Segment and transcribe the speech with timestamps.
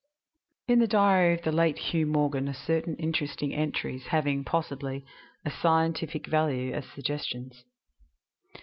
[0.67, 5.05] IV In the diary of the late Hugh Morgan are certain interesting entries having, possibly,
[5.45, 7.63] a scientific value as suggestions.